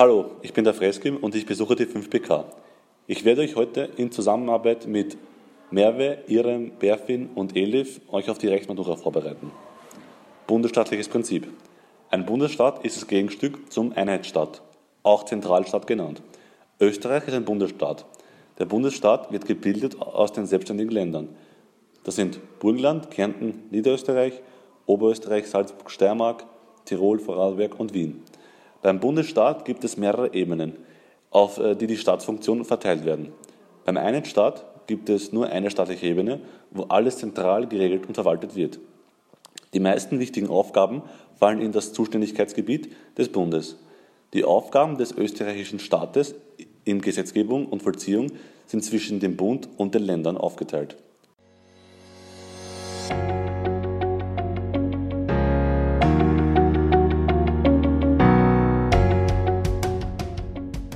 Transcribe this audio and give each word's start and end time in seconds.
Hallo, 0.00 0.30
ich 0.40 0.54
bin 0.54 0.64
der 0.64 0.72
Freskim 0.72 1.18
und 1.18 1.34
ich 1.34 1.44
besuche 1.44 1.76
die 1.76 1.84
5PK. 1.84 2.44
Ich 3.06 3.26
werde 3.26 3.42
euch 3.42 3.54
heute 3.54 3.90
in 3.98 4.10
Zusammenarbeit 4.10 4.86
mit 4.86 5.18
Merve, 5.70 6.24
Irem, 6.26 6.70
Berfin 6.78 7.28
und 7.34 7.54
Elif 7.54 8.00
euch 8.10 8.30
auf 8.30 8.38
die 8.38 8.48
Rechtsmatura 8.48 8.96
vorbereiten. 8.96 9.52
Bundesstaatliches 10.46 11.08
Prinzip. 11.08 11.48
Ein 12.08 12.24
Bundesstaat 12.24 12.82
ist 12.82 12.96
das 12.96 13.08
Gegenstück 13.08 13.70
zum 13.70 13.92
Einheitsstaat, 13.92 14.62
auch 15.02 15.26
Zentralstaat 15.26 15.86
genannt. 15.86 16.22
Österreich 16.80 17.28
ist 17.28 17.34
ein 17.34 17.44
Bundesstaat. 17.44 18.06
Der 18.60 18.66
Bundesstaat 18.66 19.32
wird 19.32 19.46
gebildet 19.46 19.98
aus 19.98 20.32
den 20.32 20.44
selbstständigen 20.44 20.92
Ländern. 20.92 21.30
Das 22.04 22.16
sind 22.16 22.38
Burgenland, 22.58 23.10
Kärnten, 23.10 23.62
Niederösterreich, 23.70 24.42
Oberösterreich, 24.84 25.46
Salzburg, 25.46 25.90
Steiermark, 25.90 26.44
Tirol, 26.84 27.18
Vorarlberg 27.18 27.80
und 27.80 27.94
Wien. 27.94 28.22
Beim 28.82 29.00
Bundesstaat 29.00 29.64
gibt 29.64 29.82
es 29.82 29.96
mehrere 29.96 30.34
Ebenen, 30.34 30.76
auf 31.30 31.58
äh, 31.58 31.74
die 31.74 31.86
die 31.86 31.96
Staatsfunktionen 31.96 32.66
verteilt 32.66 33.06
werden. 33.06 33.32
Beim 33.86 33.96
einen 33.96 34.26
Staat 34.26 34.66
gibt 34.86 35.08
es 35.08 35.32
nur 35.32 35.46
eine 35.46 35.70
staatliche 35.70 36.06
Ebene, 36.06 36.40
wo 36.70 36.82
alles 36.82 37.16
zentral 37.16 37.66
geregelt 37.66 38.06
und 38.08 38.14
verwaltet 38.14 38.56
wird. 38.56 38.78
Die 39.72 39.80
meisten 39.80 40.18
wichtigen 40.18 40.48
Aufgaben 40.48 41.02
fallen 41.38 41.62
in 41.62 41.72
das 41.72 41.94
Zuständigkeitsgebiet 41.94 42.92
des 43.16 43.30
Bundes. 43.30 43.78
Die 44.34 44.44
Aufgaben 44.44 44.98
des 44.98 45.12
österreichischen 45.12 45.78
Staates 45.78 46.34
in 46.84 47.00
Gesetzgebung 47.00 47.66
und 47.66 47.82
Vollziehung 47.82 48.32
sind 48.66 48.84
zwischen 48.84 49.20
dem 49.20 49.36
Bund 49.36 49.68
und 49.76 49.94
den 49.94 50.02
Ländern 50.02 50.36
aufgeteilt. 50.36 50.96